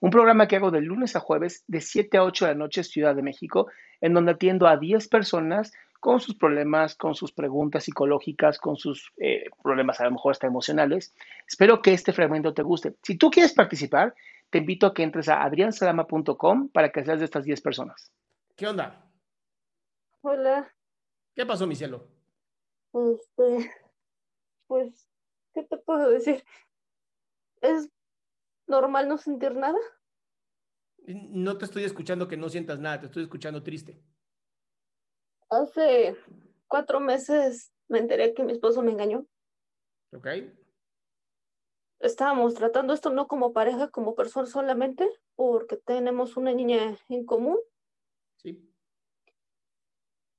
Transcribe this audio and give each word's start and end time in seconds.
un 0.00 0.10
programa 0.10 0.46
que 0.46 0.56
hago 0.56 0.70
de 0.70 0.80
lunes 0.80 1.16
a 1.16 1.20
jueves 1.20 1.64
de 1.66 1.80
7 1.80 2.18
a 2.18 2.24
8 2.24 2.46
de 2.46 2.52
la 2.52 2.58
noche 2.58 2.84
Ciudad 2.84 3.14
de 3.14 3.22
México, 3.22 3.68
en 4.00 4.14
donde 4.14 4.32
atiendo 4.32 4.66
a 4.66 4.76
10 4.76 5.08
personas 5.08 5.72
con 6.00 6.20
sus 6.20 6.36
problemas, 6.36 6.94
con 6.94 7.14
sus 7.14 7.32
preguntas 7.32 7.84
psicológicas, 7.84 8.58
con 8.58 8.76
sus 8.76 9.12
eh, 9.16 9.44
problemas 9.62 10.00
a 10.00 10.04
lo 10.04 10.12
mejor 10.12 10.32
hasta 10.32 10.46
emocionales. 10.46 11.14
Espero 11.48 11.82
que 11.82 11.94
este 11.94 12.12
fragmento 12.12 12.54
te 12.54 12.62
guste. 12.62 12.94
Si 13.02 13.16
tú 13.16 13.30
quieres 13.30 13.54
participar, 13.54 14.14
te 14.50 14.58
invito 14.58 14.86
a 14.86 14.94
que 14.94 15.02
entres 15.02 15.28
a 15.28 15.42
adriansalama.com 15.42 16.68
para 16.68 16.90
que 16.90 17.04
seas 17.04 17.18
de 17.18 17.24
estas 17.24 17.44
10 17.44 17.60
personas. 17.60 18.12
¿Qué 18.54 18.66
onda? 18.66 19.02
Hola, 20.20 20.72
¿Qué 21.34 21.44
pasó, 21.44 21.66
mi 21.66 21.74
cielo? 21.76 22.08
este, 22.94 23.70
pues, 24.66 25.06
¿qué 25.52 25.62
te 25.64 25.76
puedo 25.76 26.08
decir? 26.08 26.42
¿Es 27.60 27.90
normal 28.66 29.08
no 29.08 29.18
sentir 29.18 29.54
nada? 29.54 29.78
No 31.06 31.56
te 31.56 31.64
estoy 31.64 31.84
escuchando 31.84 32.28
que 32.28 32.36
no 32.36 32.48
sientas 32.48 32.80
nada, 32.80 33.00
te 33.00 33.06
estoy 33.06 33.22
escuchando 33.22 33.62
triste. 33.62 34.02
Hace 35.48 36.16
cuatro 36.66 36.98
meses 36.98 37.72
me 37.88 37.98
enteré 37.98 38.34
que 38.34 38.42
mi 38.42 38.52
esposo 38.52 38.82
me 38.82 38.90
engañó. 38.90 39.24
¿Ok? 40.12 40.26
Estábamos 42.00 42.54
tratando 42.54 42.92
esto 42.92 43.10
no 43.10 43.26
como 43.28 43.52
pareja, 43.52 43.88
como 43.90 44.14
persona 44.14 44.46
solamente, 44.46 45.08
porque 45.34 45.76
tenemos 45.76 46.36
una 46.36 46.52
niña 46.52 46.98
en 47.08 47.24
común. 47.24 47.58
Sí. 48.36 48.68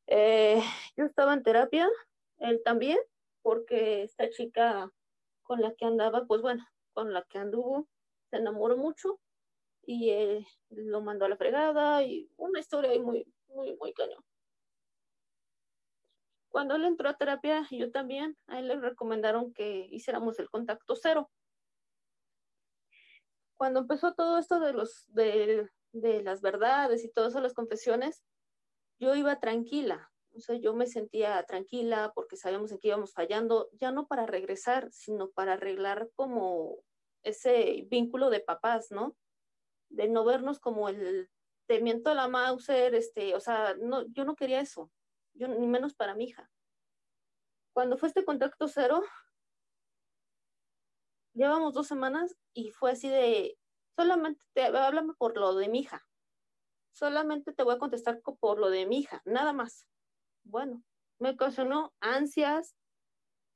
Eh, 0.07 0.61
yo 0.95 1.05
estaba 1.05 1.33
en 1.33 1.43
terapia, 1.43 1.89
él 2.37 2.61
también, 2.63 2.99
porque 3.41 4.03
esta 4.03 4.29
chica 4.29 4.91
con 5.43 5.61
la 5.61 5.73
que 5.73 5.85
andaba, 5.85 6.25
pues 6.25 6.41
bueno, 6.41 6.65
con 6.93 7.13
la 7.13 7.23
que 7.23 7.37
anduvo, 7.37 7.87
se 8.29 8.37
enamoró 8.37 8.77
mucho 8.77 9.19
y 9.83 10.09
él 10.09 10.45
lo 10.69 11.01
mandó 11.01 11.25
a 11.25 11.29
la 11.29 11.37
fregada 11.37 12.03
y 12.03 12.29
una 12.35 12.59
historia 12.59 12.91
ahí 12.91 12.99
muy, 12.99 13.25
muy, 13.47 13.75
muy 13.77 13.93
cañón. 13.93 14.23
Cuando 16.49 16.75
él 16.75 16.85
entró 16.85 17.09
a 17.09 17.17
terapia, 17.17 17.67
yo 17.71 17.91
también, 17.91 18.37
a 18.47 18.59
él 18.59 18.67
le 18.67 18.79
recomendaron 18.79 19.53
que 19.53 19.87
hiciéramos 19.91 20.39
el 20.39 20.49
contacto 20.49 20.95
cero. 20.95 21.29
Cuando 23.55 23.79
empezó 23.81 24.13
todo 24.13 24.37
esto 24.37 24.59
de 24.59 24.73
los 24.73 25.05
de, 25.07 25.69
de 25.91 26.21
las 26.21 26.41
verdades 26.41 27.03
y 27.03 27.11
todo 27.11 27.27
eso, 27.27 27.39
las 27.39 27.53
confesiones, 27.53 28.23
yo 28.99 29.15
iba 29.15 29.39
tranquila, 29.39 30.11
o 30.35 30.39
sea, 30.39 30.55
yo 30.55 30.73
me 30.73 30.85
sentía 30.85 31.43
tranquila 31.43 32.11
porque 32.13 32.37
sabíamos 32.37 32.71
en 32.71 32.79
qué 32.79 32.89
íbamos 32.89 33.13
fallando, 33.13 33.69
ya 33.73 33.91
no 33.91 34.07
para 34.07 34.25
regresar, 34.25 34.91
sino 34.91 35.29
para 35.31 35.53
arreglar 35.53 36.09
como 36.15 36.83
ese 37.23 37.85
vínculo 37.89 38.29
de 38.29 38.39
papás, 38.41 38.91
¿no? 38.91 39.15
De 39.89 40.07
no 40.09 40.25
vernos 40.25 40.59
como 40.59 40.89
el 40.89 41.29
te 41.67 41.81
miento 41.81 42.09
a 42.11 42.15
la 42.15 42.27
Mauser, 42.29 42.95
este, 42.95 43.35
o 43.35 43.39
sea, 43.41 43.75
no, 43.75 44.05
yo 44.07 44.23
no 44.25 44.35
quería 44.35 44.61
eso, 44.61 44.91
yo 45.33 45.47
ni 45.49 45.67
menos 45.67 45.93
para 45.95 46.15
mi 46.15 46.25
hija. 46.25 46.49
Cuando 47.73 47.97
fue 47.97 48.07
este 48.09 48.25
contacto 48.25 48.67
cero, 48.67 49.03
llevamos 51.33 51.73
dos 51.73 51.87
semanas 51.87 52.35
y 52.53 52.71
fue 52.71 52.91
así 52.91 53.09
de, 53.09 53.57
solamente 53.95 54.43
te, 54.53 54.63
háblame 54.63 55.13
por 55.13 55.37
lo 55.37 55.55
de 55.55 55.69
mi 55.69 55.79
hija, 55.79 56.07
solamente 56.91 57.53
te 57.53 57.63
voy 57.63 57.75
a 57.75 57.79
contestar 57.79 58.21
co- 58.21 58.35
por 58.37 58.59
lo 58.59 58.69
de 58.69 58.85
mi 58.85 58.99
hija, 58.99 59.21
nada 59.25 59.53
más. 59.53 59.87
Bueno, 60.43 60.83
me 61.19 61.31
ocasionó 61.31 61.93
ansias, 61.99 62.75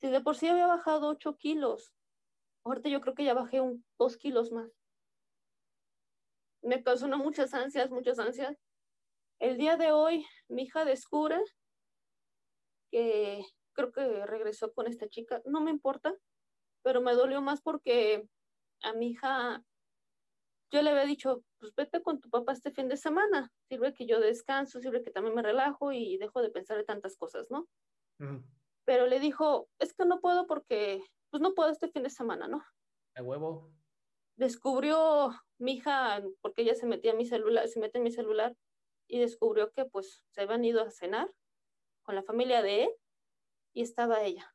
si 0.01 0.09
de 0.09 0.21
por 0.21 0.35
sí 0.35 0.47
había 0.47 0.67
bajado 0.67 1.07
ocho 1.09 1.37
kilos, 1.37 1.93
ahorita 2.63 2.89
yo 2.89 3.01
creo 3.01 3.15
que 3.15 3.23
ya 3.23 3.33
bajé 3.33 3.61
un 3.61 3.85
dos 3.97 4.17
kilos 4.17 4.51
más. 4.51 4.71
Me 6.61 6.77
ocasionó 6.77 7.17
muchas 7.17 7.53
ansias, 7.53 7.89
muchas 7.89 8.19
ansias. 8.19 8.57
El 9.39 9.57
día 9.57 9.77
de 9.77 9.91
hoy, 9.91 10.25
mi 10.47 10.63
hija 10.63 10.85
descubre 10.85 11.41
que 12.91 13.43
creo 13.73 13.91
que 13.91 14.25
regresó 14.25 14.71
con 14.73 14.87
esta 14.87 15.07
chica. 15.07 15.41
No 15.45 15.61
me 15.61 15.71
importa, 15.71 16.13
pero 16.83 17.01
me 17.01 17.13
dolió 17.13 17.41
más 17.41 17.61
porque 17.61 18.27
a 18.83 18.93
mi 18.93 19.11
hija 19.11 19.63
yo 20.71 20.81
le 20.81 20.91
había 20.91 21.05
dicho, 21.05 21.43
pues 21.59 21.73
vete 21.75 22.01
con 22.01 22.21
tu 22.21 22.29
papá 22.29 22.53
este 22.53 22.71
fin 22.71 22.87
de 22.87 22.97
semana. 22.97 23.51
Sirve 23.67 23.93
que 23.93 24.05
yo 24.05 24.19
descanso, 24.19 24.79
sirve 24.79 25.03
que 25.03 25.11
también 25.11 25.35
me 25.35 25.41
relajo 25.41 25.91
y 25.91 26.17
dejo 26.17 26.41
de 26.41 26.49
pensar 26.49 26.79
en 26.79 26.85
tantas 26.85 27.17
cosas, 27.17 27.49
¿no? 27.49 27.67
Pero 28.85 29.07
le 29.07 29.19
dijo, 29.19 29.67
es 29.79 29.93
que 29.93 30.05
no 30.05 30.21
puedo 30.21 30.47
porque, 30.47 31.03
pues 31.31 31.41
no 31.41 31.55
puedo 31.55 31.71
este 31.71 31.87
fin 31.87 32.03
de 32.03 32.09
semana, 32.09 32.47
¿no? 32.47 32.63
A 33.15 33.23
huevo. 33.23 33.73
descubrió 34.35 35.31
mi 35.57 35.73
hija, 35.73 36.21
porque 36.41 36.61
ella 36.61 36.75
se 36.75 36.85
metía 36.85 37.11
a 37.11 37.15
mi 37.15 37.25
celular, 37.25 37.67
se 37.67 37.79
mete 37.79 37.97
en 37.97 38.03
mi 38.03 38.11
celular 38.11 38.55
y 39.07 39.19
descubrió 39.19 39.71
que 39.71 39.85
pues 39.85 40.23
se 40.29 40.41
habían 40.41 40.63
ido 40.63 40.81
a 40.81 40.91
cenar 40.91 41.31
con 42.03 42.15
la 42.15 42.23
familia 42.23 42.61
de 42.61 42.83
él 42.83 42.91
y 43.73 43.81
estaba 43.81 44.23
ella. 44.23 44.53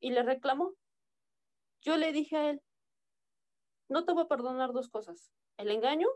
Y 0.00 0.10
le 0.10 0.22
reclamó. 0.22 0.74
Yo 1.82 1.96
le 1.96 2.12
dije 2.12 2.36
a 2.36 2.50
él, 2.50 2.62
no 3.88 4.04
te 4.04 4.12
voy 4.12 4.24
a 4.24 4.28
perdonar 4.28 4.72
dos 4.72 4.88
cosas, 4.88 5.32
el 5.56 5.70
engaño 5.70 6.08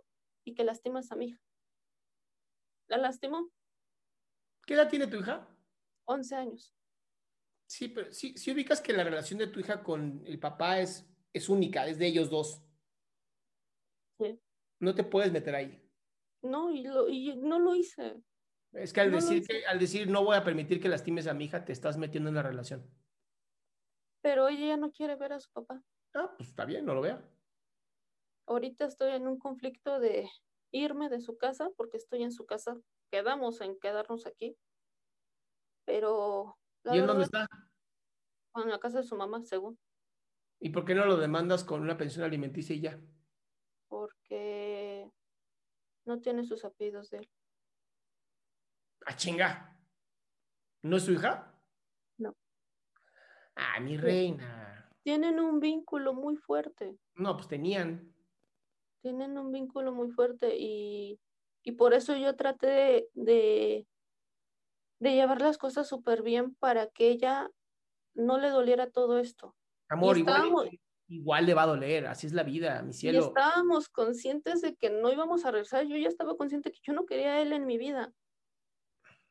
y 0.45 0.55
que 0.55 0.65
lastimas 0.65 1.11
a 1.11 1.17
mi 1.17 1.27
hija. 1.27 1.41
La 2.87 2.99
lastimó, 2.99 3.51
¿Qué 4.67 4.75
edad 4.75 4.89
tiene 4.89 5.07
tu 5.07 5.17
hija? 5.17 5.47
11 6.07 6.35
años. 6.37 6.75
Sí, 7.75 7.89
pero 7.89 8.13
sí, 8.13 8.39
sí 8.39 8.53
ubicas 8.53 8.81
que 8.81 8.93
la 8.93 9.03
relación 9.03 9.37
de 9.37 9.49
tu 9.49 9.59
hija 9.59 9.83
con 9.83 10.23
el 10.27 10.39
papá 10.39 10.79
es, 10.79 11.05
es 11.33 11.49
única, 11.49 11.89
es 11.89 11.99
de 11.99 12.07
ellos 12.07 12.31
dos. 12.31 12.63
Sí. 14.17 14.41
No 14.79 14.95
te 14.95 15.03
puedes 15.03 15.33
meter 15.33 15.57
ahí. 15.57 15.83
No, 16.41 16.71
y, 16.71 16.85
lo, 16.85 17.09
y 17.09 17.35
no 17.35 17.59
lo 17.59 17.75
hice. 17.75 18.23
Es 18.75 18.93
que 18.93 19.01
al 19.01 19.11
No 19.11 19.17
decir 19.17 19.45
que, 19.45 19.67
al 19.67 19.81
decir 19.81 20.09
no 20.09 20.23
voy 20.23 20.37
a 20.37 20.45
permitir 20.45 20.81
que 20.81 20.89
lastimes 20.89 21.27
a 21.27 21.35
mi 21.35 21.47
hija, 21.47 21.65
te 21.65 21.73
estás 21.73 21.99
metiendo 21.99 22.29
en 22.29 22.37
la 22.37 22.45
relación. 22.45 22.89
Pero 24.23 24.47
ella 24.49 24.67
ya 24.67 24.77
no 24.77 24.93
quiere 24.93 25.17
ver 25.17 25.33
a 25.33 25.41
su 25.41 25.51
papá. 25.51 25.83
Ah, 26.15 26.33
pues 26.37 26.51
está 26.51 26.65
bien, 26.65 26.85
no 26.85 26.95
lo 26.95 27.01
vea. 27.01 27.29
ahorita 28.47 28.85
estoy 28.85 29.15
en 29.15 29.27
un 29.27 29.37
conflicto 29.37 29.99
de 29.99 30.31
irme 30.71 31.09
de 31.09 31.21
su 31.21 31.37
casa 31.39 31.71
porque 31.77 31.97
estoy 31.97 32.23
en 32.23 32.31
su 32.31 32.47
casa. 32.47 32.77
Quedamos 33.11 33.61
en 33.63 33.77
quedarnos 33.81 34.27
aquí. 34.27 34.57
Pero 35.85 36.57
la 36.85 36.97
¿Y 36.97 36.99
en 37.01 37.07
dónde 37.07 37.25
está? 37.25 37.49
en 38.57 38.69
la 38.71 38.79
casa 38.79 38.99
de 38.99 39.05
su 39.05 39.17
mamá, 39.17 39.43
según, 39.43 39.79
¿Y 40.61 40.71
por 40.71 40.85
qué 40.85 40.95
no 40.95 41.05
lo 41.05 41.17
demandas 41.17 41.65
con 41.65 41.83
una 41.83 41.97
pensión 41.97 42.25
alimenticia 42.25 42.75
y 42.77 42.81
ya? 42.81 43.01
porque 43.89 45.09
no 46.05 46.21
tiene 46.21 46.45
sus 46.45 46.65
apellidos 46.65 47.11
de 47.11 47.19
él. 47.19 47.31
¡Ah, 49.07 49.15
chinga! 49.15 49.79
¿No 50.83 50.97
es 50.97 51.05
su 51.05 51.13
hija? 51.13 51.55
No. 52.19 52.35
Ah, 53.55 53.79
mi 53.81 53.97
reina. 53.97 54.91
Tienen 55.03 55.39
un 55.39 55.61
vínculo 55.61 56.13
muy 56.13 56.37
fuerte. 56.37 56.99
No, 57.15 57.37
pues 57.37 57.47
tenían. 57.47 58.13
Tienen 59.01 59.39
un 59.39 59.53
vínculo 59.53 59.93
muy 59.93 60.11
fuerte 60.11 60.57
y, 60.59 61.21
y 61.63 61.73
por 61.73 61.95
eso 61.95 62.17
yo 62.17 62.35
traté 62.35 62.67
de, 62.67 63.09
de, 63.15 63.87
de 64.99 65.15
llevar 65.15 65.41
las 65.41 65.59
cosas 65.59 65.89
súper 65.89 66.23
bien 66.23 66.55
para 66.55 66.89
que 66.89 67.09
ella 67.09 67.51
no 68.15 68.39
le 68.39 68.51
doliera 68.51 68.91
todo 68.91 69.19
esto. 69.19 69.57
Amor, 69.89 70.17
Y 70.17 70.21
igual, 70.21 70.81
igual 71.09 71.47
le 71.47 71.55
va 71.55 71.63
a 71.65 71.67
doler, 71.67 72.07
así 72.07 72.27
es 72.27 72.33
la 72.33 72.43
vida, 72.43 72.83
mi 72.83 72.91
Y 72.91 72.95
cielo. 72.95 73.21
estábamos 73.21 73.89
conscientes 73.89 74.61
de 74.63 74.77
que 74.77 74.91
no 74.91 75.13
íbamos 75.13 75.45
a 75.45 75.51
regresar. 75.51 75.85
Yo 75.87 75.97
ya 75.97 76.09
estaba 76.09 76.37
consciente 76.37 76.71
que 76.73 76.81
yo 76.83 76.93
no 76.93 77.07
quería 77.07 77.35
a 77.35 77.43
él 77.43 77.53
en 77.53 77.67
mi 77.67 77.79
vida. 77.79 78.13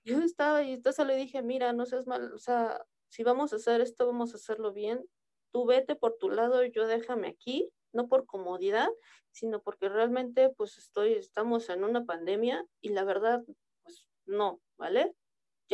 Yo 0.05 0.19
estaba 0.19 0.63
y 0.63 0.73
entonces 0.73 1.05
le 1.07 1.15
dije, 1.15 1.41
mira, 1.41 1.71
no 1.73 1.85
seas 1.85 2.07
mal, 2.07 2.33
o 2.33 2.37
sea, 2.37 2.81
si 3.09 3.23
vamos 3.23 3.53
a 3.53 3.55
hacer 3.55 3.79
esto, 3.79 4.05
vamos 4.05 4.33
a 4.33 4.35
hacerlo 4.35 4.73
bien. 4.73 5.05
Tú 5.51 5.65
vete 5.65 5.95
por 5.95 6.17
tu 6.17 6.29
lado, 6.29 6.63
yo 6.65 6.87
déjame 6.87 7.27
aquí, 7.29 7.69
no 7.93 8.07
por 8.09 8.25
comodidad, 8.25 8.89
sino 9.31 9.61
porque 9.61 9.87
realmente 9.87 10.49
pues 10.49 10.77
estoy, 10.77 11.13
estamos 11.13 11.69
en 11.69 11.83
una 11.83 12.05
pandemia 12.05 12.65
y 12.81 12.89
la 12.89 13.05
verdad, 13.05 13.43
pues 13.83 14.07
no, 14.25 14.61
¿vale? 14.77 15.15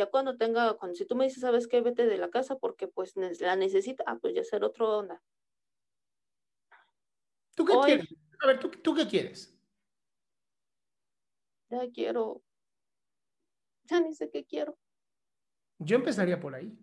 Ya 0.00 0.06
cuando 0.06 0.38
tenga, 0.38 0.78
cuando 0.78 0.94
si 0.96 1.04
tú 1.04 1.14
me 1.14 1.24
dices, 1.26 1.42
¿sabes 1.42 1.68
qué? 1.68 1.82
Vete 1.82 2.06
de 2.06 2.16
la 2.16 2.30
casa 2.30 2.56
porque 2.56 2.88
pues 2.88 3.12
la 3.16 3.54
necesita, 3.54 4.02
ah, 4.06 4.16
pues 4.18 4.32
ya 4.34 4.42
ser 4.42 4.64
otro 4.64 4.96
onda. 4.96 5.22
¿Tú 7.54 7.66
qué 7.66 7.74
Hoy- 7.74 7.84
quieres? 7.84 8.08
A 8.42 8.46
ver, 8.46 8.58
¿tú, 8.58 8.70
¿tú 8.70 8.94
qué 8.94 9.06
quieres? 9.06 9.54
Ya 11.68 11.80
quiero, 11.92 12.42
ya 13.84 14.00
ni 14.00 14.14
sé 14.14 14.30
qué 14.30 14.46
quiero. 14.46 14.78
Yo 15.78 15.96
empezaría 15.96 16.40
por 16.40 16.54
ahí. 16.54 16.74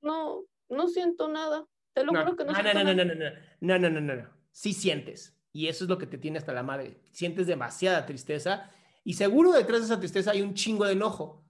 No, 0.00 0.44
no 0.68 0.88
siento 0.88 1.28
nada. 1.28 1.68
Te 1.92 2.02
lo 2.02 2.10
No, 2.12 2.18
juro 2.24 2.34
que 2.36 2.44
no, 2.46 2.50
no, 2.50 2.58
siento 2.58 2.74
no, 2.80 2.84
no, 2.84 2.94
nada. 2.94 3.04
no, 3.04 3.14
no, 3.14 3.30
no, 3.60 3.78
no, 3.78 3.90
no, 3.90 4.00
no, 4.00 4.16
no. 4.22 4.30
Sí 4.50 4.72
sientes. 4.72 5.38
Y 5.52 5.68
eso 5.68 5.84
es 5.84 5.88
lo 5.88 5.98
que 5.98 6.08
te 6.08 6.18
tiene 6.18 6.38
hasta 6.38 6.52
la 6.52 6.64
madre. 6.64 7.00
Sientes 7.12 7.46
demasiada 7.46 8.06
tristeza 8.06 8.72
y 9.04 9.12
seguro 9.14 9.52
detrás 9.52 9.78
de 9.82 9.84
esa 9.86 10.00
tristeza 10.00 10.32
hay 10.32 10.42
un 10.42 10.54
chingo 10.54 10.84
de 10.84 10.94
enojo. 10.94 11.44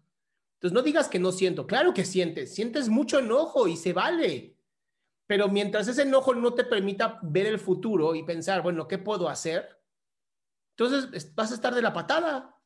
Entonces 0.59 0.75
no 0.75 0.83
digas 0.83 1.09
que 1.09 1.21
no 1.21 1.31
siento. 1.31 1.69
Claro 1.69 1.95
que 1.95 2.05
sientes. 2.05 2.53
Sientes 2.53 2.89
mucho 2.89 3.21
enojo 3.21 3.69
y 3.69 3.77
se 3.77 3.93
vale. 3.93 4.57
Pero 5.29 5.47
mientras 5.49 5.87
ese 5.87 6.03
enojo 6.03 6.35
no 6.35 6.53
te 6.55 6.65
permita 6.65 7.21
ver 7.23 7.47
el 7.47 7.61
futuro 7.61 8.17
y 8.17 8.25
pensar, 8.25 8.61
bueno, 8.63 8.89
¿qué 8.89 8.99
puedo 8.99 9.29
hacer? 9.29 9.81
Entonces 10.77 11.11
es- 11.13 11.35
vas 11.35 11.53
a 11.53 11.55
estar 11.55 11.75
de 11.75 11.83
la 11.83 11.93
patada. 11.93 12.61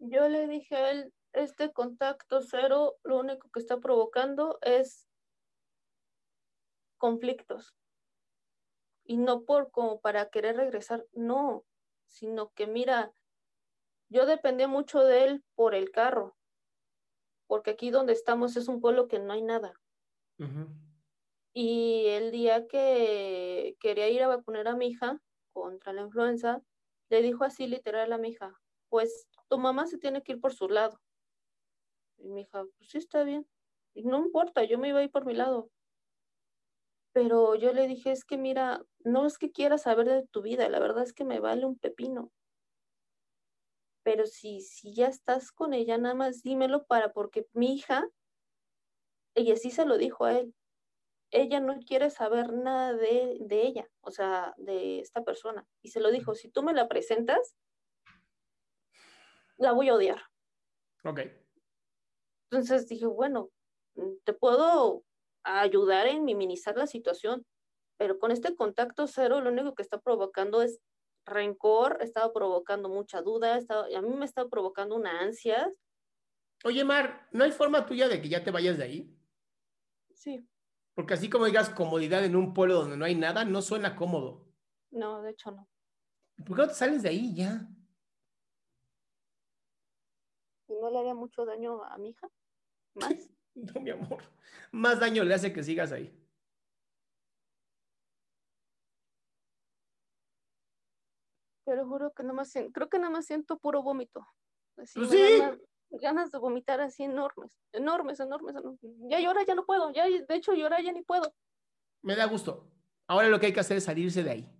Yo 0.00 0.28
le 0.28 0.48
dije 0.48 0.76
a 0.76 0.90
él, 0.90 1.14
este 1.32 1.72
contacto 1.72 2.42
cero 2.42 2.98
lo 3.02 3.18
único 3.18 3.48
que 3.50 3.60
está 3.60 3.78
provocando 3.80 4.58
es 4.60 5.08
conflictos. 6.98 7.74
Y 9.04 9.16
no 9.16 9.44
por 9.44 9.70
como 9.70 10.00
para 10.00 10.28
querer 10.28 10.56
regresar, 10.56 11.06
no, 11.12 11.64
sino 12.08 12.52
que 12.52 12.66
mira, 12.66 13.14
yo 14.10 14.26
dependía 14.26 14.68
mucho 14.68 15.02
de 15.04 15.24
él 15.24 15.44
por 15.54 15.74
el 15.74 15.90
carro, 15.90 16.36
porque 17.46 17.70
aquí 17.70 17.90
donde 17.90 18.12
estamos 18.12 18.56
es 18.56 18.68
un 18.68 18.80
pueblo 18.80 19.08
que 19.08 19.18
no 19.18 19.32
hay 19.32 19.42
nada. 19.42 19.72
Y 21.52 22.06
el 22.06 22.30
día 22.30 22.66
que 22.66 23.76
quería 23.80 24.08
ir 24.08 24.22
a 24.22 24.28
vacunar 24.28 24.68
a 24.68 24.76
mi 24.76 24.88
hija 24.88 25.20
contra 25.52 25.92
la 25.92 26.02
influenza, 26.02 26.62
le 27.08 27.22
dijo 27.22 27.44
así 27.44 27.66
literal 27.66 28.12
a 28.12 28.18
mi 28.18 28.30
hija, 28.30 28.60
pues 28.88 29.28
tu 29.48 29.58
mamá 29.58 29.86
se 29.86 29.98
tiene 29.98 30.22
que 30.22 30.32
ir 30.32 30.40
por 30.40 30.52
su 30.52 30.68
lado. 30.68 31.00
Y 32.18 32.28
mi 32.28 32.42
hija, 32.42 32.64
pues 32.76 32.90
sí 32.90 32.98
está 32.98 33.24
bien. 33.24 33.48
Y 33.94 34.04
no 34.04 34.18
importa, 34.18 34.64
yo 34.64 34.78
me 34.78 34.88
iba 34.88 35.00
a 35.00 35.02
ir 35.02 35.10
por 35.10 35.24
mi 35.24 35.34
lado. 35.34 35.70
Pero 37.12 37.56
yo 37.56 37.72
le 37.72 37.88
dije, 37.88 38.12
es 38.12 38.24
que 38.24 38.38
mira, 38.38 38.84
no 39.00 39.26
es 39.26 39.38
que 39.38 39.50
quiera 39.50 39.78
saber 39.78 40.08
de 40.08 40.26
tu 40.28 40.42
vida, 40.42 40.68
la 40.68 40.78
verdad 40.78 41.02
es 41.02 41.12
que 41.12 41.24
me 41.24 41.40
vale 41.40 41.66
un 41.66 41.76
pepino. 41.78 42.30
Pero 44.02 44.26
si, 44.26 44.60
si 44.60 44.94
ya 44.94 45.08
estás 45.08 45.52
con 45.52 45.74
ella, 45.74 45.98
nada 45.98 46.14
más 46.14 46.42
dímelo 46.42 46.84
para, 46.86 47.12
porque 47.12 47.46
mi 47.52 47.74
hija, 47.74 48.08
ella 49.34 49.56
sí 49.56 49.70
se 49.70 49.84
lo 49.84 49.98
dijo 49.98 50.24
a 50.24 50.38
él 50.38 50.54
ella 51.30 51.60
no 51.60 51.78
quiere 51.80 52.10
saber 52.10 52.52
nada 52.52 52.92
de, 52.94 53.38
de 53.40 53.62
ella, 53.62 53.88
o 54.00 54.10
sea, 54.10 54.54
de 54.56 55.00
esta 55.00 55.22
persona. 55.24 55.66
Y 55.82 55.90
se 55.90 56.00
lo 56.00 56.10
dijo, 56.10 56.34
si 56.34 56.50
tú 56.50 56.62
me 56.62 56.74
la 56.74 56.88
presentas, 56.88 57.56
la 59.56 59.72
voy 59.72 59.88
a 59.88 59.94
odiar. 59.94 60.22
Ok. 61.04 61.20
Entonces 62.50 62.88
dije, 62.88 63.06
bueno, 63.06 63.50
te 64.24 64.32
puedo 64.32 65.04
ayudar 65.44 66.08
en 66.08 66.24
minimizar 66.24 66.76
la 66.76 66.86
situación, 66.86 67.46
pero 67.96 68.18
con 68.18 68.32
este 68.32 68.56
contacto 68.56 69.06
cero 69.06 69.40
lo 69.40 69.50
único 69.50 69.74
que 69.74 69.82
está 69.82 70.00
provocando 70.00 70.62
es 70.62 70.80
rencor, 71.26 71.98
estaba 72.00 72.32
provocando 72.32 72.88
mucha 72.88 73.22
duda, 73.22 73.56
estaba, 73.58 73.86
a 73.96 74.02
mí 74.02 74.14
me 74.14 74.24
está 74.24 74.46
provocando 74.48 74.96
una 74.96 75.20
ansia. 75.20 75.72
Oye, 76.64 76.84
Mar, 76.84 77.28
¿no 77.32 77.44
hay 77.44 77.52
forma 77.52 77.86
tuya 77.86 78.08
de 78.08 78.20
que 78.20 78.28
ya 78.28 78.44
te 78.44 78.50
vayas 78.50 78.76
de 78.78 78.84
ahí? 78.84 79.16
Sí, 80.14 80.46
Porque 80.94 81.14
así 81.14 81.30
como 81.30 81.46
digas 81.46 81.70
comodidad 81.70 82.24
en 82.24 82.36
un 82.36 82.52
pueblo 82.52 82.74
donde 82.74 82.96
no 82.96 83.04
hay 83.04 83.14
nada, 83.14 83.44
no 83.44 83.62
suena 83.62 83.96
cómodo. 83.96 84.46
no, 84.90 85.22
de 85.22 85.30
hecho 85.30 85.50
no. 85.50 85.68
¿Por 86.44 86.56
qué 86.56 86.62
no 86.62 86.68
te 86.68 86.74
sales 86.74 87.02
de 87.02 87.08
ahí 87.10 87.34
ya? 87.34 87.68
¿No 90.68 90.90
le 90.90 90.98
haría 90.98 91.14
mucho 91.14 91.44
daño 91.44 91.82
a 91.84 91.98
mi 91.98 92.10
hija? 92.10 92.28
¿Más? 92.94 93.30
No, 93.54 93.80
mi 93.80 93.90
amor. 93.90 94.22
Más 94.72 95.00
daño 95.00 95.24
le 95.24 95.34
hace 95.34 95.52
que 95.52 95.62
sigas 95.62 95.92
ahí. 95.92 96.14
Pero 101.70 101.86
juro 101.86 102.12
que 102.12 102.24
nada 102.24 102.34
más 102.34 102.50
siento, 102.50 102.72
creo 102.72 102.88
que 102.88 102.98
nada 102.98 103.10
más 103.10 103.26
siento 103.26 103.56
puro 103.56 103.80
vómito. 103.80 104.26
Así 104.76 104.98
Pues 104.98 105.10
sí. 105.10 105.38
ganas, 105.38 105.58
ganas 105.90 106.32
de 106.32 106.38
vomitar 106.38 106.80
así 106.80 107.04
enormes, 107.04 107.60
enormes, 107.70 108.18
enormes, 108.18 108.56
enormes. 108.56 108.80
Ya 109.08 109.20
llora, 109.20 109.44
ya 109.46 109.54
no 109.54 109.64
puedo, 109.64 109.92
ya, 109.92 110.06
de 110.06 110.34
hecho 110.34 110.52
llorar 110.52 110.82
ya 110.82 110.90
ni 110.90 111.02
puedo. 111.02 111.32
Me 112.02 112.16
da 112.16 112.24
gusto. 112.24 112.72
Ahora 113.06 113.28
lo 113.28 113.38
que 113.38 113.46
hay 113.46 113.52
que 113.52 113.60
hacer 113.60 113.76
es 113.76 113.84
salirse 113.84 114.24
de 114.24 114.30
ahí. 114.30 114.52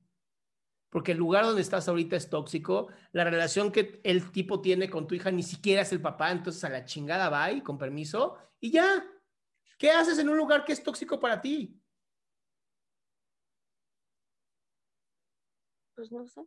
Porque 0.89 1.11
el 1.11 1.19
lugar 1.19 1.45
donde 1.45 1.63
estás 1.63 1.89
ahorita 1.89 2.15
es 2.15 2.31
tóxico. 2.31 2.87
La 3.11 3.25
relación 3.25 3.73
que 3.73 4.01
el 4.05 4.31
tipo 4.31 4.61
tiene 4.61 4.89
con 4.89 5.09
tu 5.09 5.17
hija 5.17 5.33
ni 5.33 5.43
siquiera 5.43 5.83
es 5.83 5.91
el 5.91 6.01
papá. 6.01 6.31
Entonces 6.31 6.63
a 6.63 6.69
la 6.69 6.85
chingada 6.85 7.29
va 7.29 7.51
y 7.51 7.61
con 7.61 7.77
permiso. 7.77 8.39
Y 8.61 8.71
ya. 8.71 9.05
¿Qué 9.79 9.91
haces 9.91 10.17
en 10.21 10.29
un 10.29 10.37
lugar 10.37 10.65
que 10.65 10.75
es 10.75 10.85
tóxico 10.85 11.19
para 11.19 11.41
ti? 11.41 11.77
Pues 15.97 16.13
no 16.13 16.25
sé. 16.25 16.47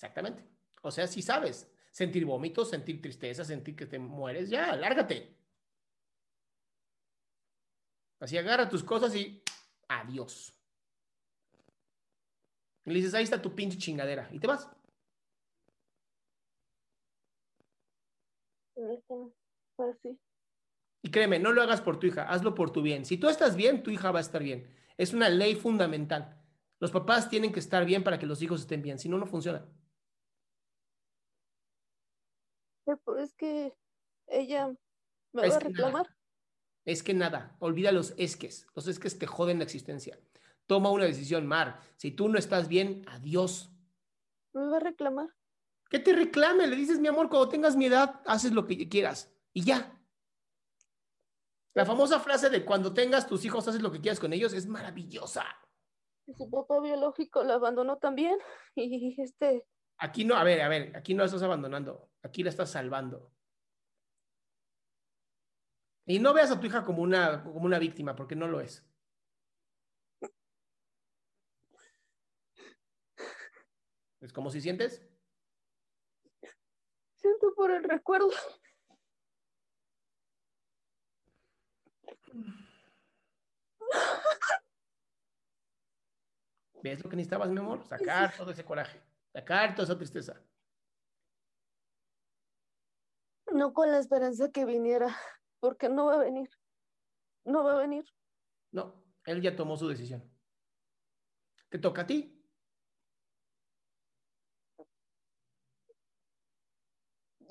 Exactamente. 0.00 0.42
O 0.80 0.90
sea, 0.90 1.06
si 1.06 1.20
sabes 1.20 1.70
sentir 1.90 2.24
vómitos, 2.24 2.70
sentir 2.70 3.02
tristeza, 3.02 3.44
sentir 3.44 3.76
que 3.76 3.84
te 3.84 3.98
mueres, 3.98 4.48
ya, 4.48 4.74
lárgate. 4.74 5.36
Así 8.18 8.38
agarra 8.38 8.66
tus 8.66 8.82
cosas 8.82 9.14
y 9.14 9.42
adiós. 9.88 10.56
Y 12.86 12.90
le 12.90 12.96
dices, 12.96 13.12
ahí 13.12 13.24
está 13.24 13.42
tu 13.42 13.54
pinche 13.54 13.76
chingadera. 13.76 14.26
Y 14.32 14.38
te 14.38 14.46
vas. 14.46 14.70
Pues 19.76 19.98
sí. 20.02 20.18
Y 21.02 21.10
créeme, 21.10 21.38
no 21.38 21.52
lo 21.52 21.60
hagas 21.60 21.82
por 21.82 21.98
tu 21.98 22.06
hija, 22.06 22.26
hazlo 22.30 22.54
por 22.54 22.70
tu 22.70 22.80
bien. 22.80 23.04
Si 23.04 23.18
tú 23.18 23.28
estás 23.28 23.54
bien, 23.54 23.82
tu 23.82 23.90
hija 23.90 24.10
va 24.12 24.20
a 24.20 24.22
estar 24.22 24.42
bien. 24.42 24.74
Es 24.96 25.12
una 25.12 25.28
ley 25.28 25.56
fundamental. 25.56 26.42
Los 26.78 26.90
papás 26.90 27.28
tienen 27.28 27.52
que 27.52 27.60
estar 27.60 27.84
bien 27.84 28.02
para 28.02 28.18
que 28.18 28.24
los 28.24 28.40
hijos 28.40 28.62
estén 28.62 28.80
bien, 28.80 28.98
si 28.98 29.10
no, 29.10 29.18
no 29.18 29.26
funciona. 29.26 29.66
Pero 32.96 33.18
Es 33.18 33.34
que 33.34 33.74
ella 34.26 34.68
me 35.32 35.46
Es 35.46 35.52
va 35.52 35.56
a 35.56 35.60
reclamar. 35.60 36.06
nada. 36.06 36.16
Es 36.84 37.02
que 37.02 37.14
nada, 37.14 37.56
olvida 37.60 37.92
los 37.92 38.14
esques. 38.16 38.66
Los 38.74 38.88
esques 38.88 39.18
te 39.18 39.26
joden 39.26 39.58
la 39.58 39.64
existencia. 39.64 40.18
Toma 40.66 40.90
una 40.90 41.04
decisión, 41.04 41.46
Mar. 41.46 41.80
Si 41.96 42.10
tú 42.10 42.28
no 42.28 42.38
estás 42.38 42.68
bien, 42.68 43.04
adiós. 43.08 43.70
Me 44.52 44.66
va 44.66 44.76
a 44.78 44.80
reclamar. 44.80 45.28
¿Qué 45.90 45.98
te 45.98 46.12
reclame? 46.12 46.66
Le 46.66 46.76
dices, 46.76 47.00
mi 47.00 47.08
amor, 47.08 47.28
cuando 47.28 47.48
tengas 47.48 47.76
mi 47.76 47.86
edad, 47.86 48.22
haces 48.24 48.52
lo 48.52 48.66
que 48.66 48.88
quieras. 48.88 49.32
Y 49.52 49.64
ya. 49.64 50.00
La 51.74 51.84
famosa 51.84 52.18
frase 52.20 52.50
de 52.50 52.64
cuando 52.64 52.94
tengas 52.94 53.26
tus 53.26 53.44
hijos, 53.44 53.66
haces 53.66 53.82
lo 53.82 53.92
que 53.92 54.00
quieras 54.00 54.20
con 54.20 54.32
ellos, 54.32 54.52
es 54.52 54.66
maravillosa. 54.66 55.44
Su 56.36 56.48
papá 56.48 56.80
biológico 56.80 57.42
la 57.44 57.54
abandonó 57.54 57.98
también. 57.98 58.38
Y 58.76 59.20
este, 59.20 59.66
Aquí 60.00 60.24
no, 60.24 60.34
a 60.34 60.44
ver, 60.44 60.62
a 60.62 60.68
ver, 60.68 60.96
aquí 60.96 61.14
no 61.14 61.20
la 61.20 61.26
estás 61.26 61.42
abandonando, 61.42 62.10
aquí 62.22 62.42
la 62.42 62.50
estás 62.50 62.70
salvando. 62.70 63.30
Y 66.06 66.18
no 66.18 66.32
veas 66.32 66.50
a 66.50 66.58
tu 66.58 66.66
hija 66.66 66.84
como 66.84 67.02
una, 67.02 67.44
como 67.44 67.66
una 67.66 67.78
víctima, 67.78 68.16
porque 68.16 68.34
no 68.34 68.48
lo 68.48 68.60
es. 68.60 68.84
¿Es 74.20 74.32
como 74.32 74.50
si 74.50 74.60
sientes? 74.60 75.02
siento 77.20 77.54
por 77.54 77.70
el 77.70 77.84
recuerdo. 77.84 78.30
¿Ves 86.82 87.04
lo 87.04 87.10
que 87.10 87.16
necesitabas, 87.16 87.50
mi 87.50 87.58
amor? 87.58 87.84
Sacar 87.86 88.34
todo 88.34 88.50
ese 88.52 88.64
coraje, 88.64 89.02
sacar 89.32 89.74
toda 89.74 89.84
esa 89.84 89.96
tristeza. 89.96 90.42
No 93.52 93.72
con 93.72 93.90
la 93.90 93.98
esperanza 93.98 94.50
que 94.50 94.64
viniera, 94.64 95.08
porque 95.60 95.88
no 95.88 96.06
va 96.06 96.14
a 96.14 96.18
venir. 96.18 96.48
No 97.44 97.64
va 97.64 97.74
a 97.74 97.80
venir. 97.80 98.04
No, 98.72 99.04
él 99.24 99.42
ya 99.42 99.56
tomó 99.56 99.76
su 99.76 99.88
decisión. 99.88 100.22
Te 101.68 101.78
toca 101.78 102.02
a 102.02 102.06
ti. 102.06 102.36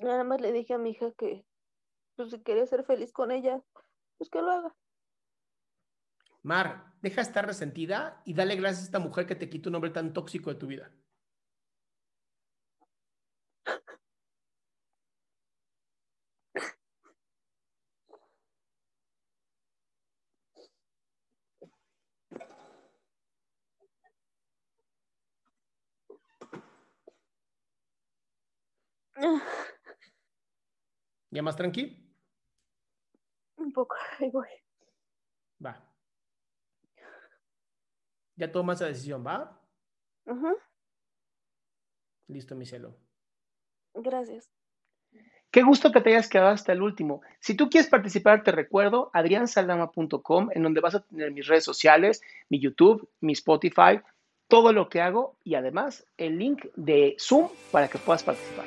Nada 0.00 0.24
más 0.24 0.40
le 0.40 0.52
dije 0.52 0.72
a 0.74 0.78
mi 0.78 0.90
hija 0.90 1.12
que 1.12 1.44
pues, 2.16 2.30
si 2.30 2.42
quería 2.42 2.66
ser 2.66 2.84
feliz 2.84 3.12
con 3.12 3.30
ella, 3.30 3.62
pues 4.16 4.30
que 4.30 4.40
lo 4.40 4.50
haga. 4.50 4.76
Mar, 6.42 6.94
deja 7.02 7.16
de 7.16 7.22
estar 7.22 7.46
resentida 7.46 8.22
y 8.24 8.32
dale 8.32 8.56
gracias 8.56 8.82
a 8.82 8.84
esta 8.86 8.98
mujer 8.98 9.26
que 9.26 9.34
te 9.34 9.50
quitó 9.50 9.68
un 9.68 9.74
hombre 9.74 9.90
tan 9.90 10.14
tóxico 10.14 10.50
de 10.50 10.58
tu 10.58 10.66
vida. 10.66 10.90
¿Ya 31.30 31.42
más 31.42 31.56
tranquilo? 31.56 31.96
Un 33.56 33.72
poco, 33.72 33.96
ahí 34.18 34.30
voy. 34.30 34.48
Va. 35.64 35.82
Ya 38.36 38.50
tomas 38.50 38.78
esa 38.78 38.86
decisión, 38.86 39.24
¿va? 39.26 39.60
Ujú, 40.26 40.56
Listo, 42.28 42.54
mi 42.54 42.64
celo. 42.64 42.96
Gracias. 43.94 44.48
Qué 45.50 45.62
gusto 45.62 45.90
que 45.90 46.00
te 46.00 46.10
hayas 46.10 46.28
quedado 46.28 46.50
hasta 46.50 46.72
el 46.72 46.80
último. 46.80 47.22
Si 47.40 47.54
tú 47.54 47.68
quieres 47.68 47.90
participar, 47.90 48.44
te 48.44 48.52
recuerdo 48.52 49.10
adriansaldama.com, 49.12 50.50
en 50.54 50.62
donde 50.62 50.80
vas 50.80 50.94
a 50.94 51.00
tener 51.00 51.32
mis 51.32 51.48
redes 51.48 51.64
sociales, 51.64 52.22
mi 52.48 52.60
YouTube, 52.60 53.08
mi 53.20 53.32
Spotify, 53.32 54.00
todo 54.46 54.72
lo 54.72 54.88
que 54.88 55.00
hago 55.00 55.36
y 55.42 55.56
además 55.56 56.06
el 56.16 56.38
link 56.38 56.66
de 56.76 57.16
Zoom 57.18 57.48
para 57.72 57.88
que 57.88 57.98
puedas 57.98 58.22
participar. 58.22 58.66